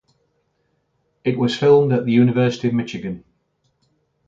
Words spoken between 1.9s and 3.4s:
at the University of Michigan.